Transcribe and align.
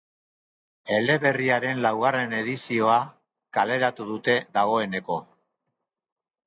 Eleberriaren 0.95 1.83
laugarren 1.87 2.35
edizioa 2.39 2.97
kaleratu 3.59 4.11
dute 4.13 4.41
dagoeneko. 4.59 5.25